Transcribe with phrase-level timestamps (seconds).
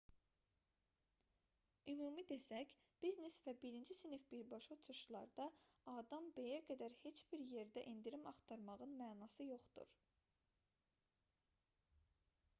[1.91, 2.71] ümumi desək
[3.03, 5.45] biznes və birinci sinif birbaşa uçuşlarda
[5.93, 9.93] a-dan b-yə qədər heç bir yerdə endirim axtarmağın mənası yoxdur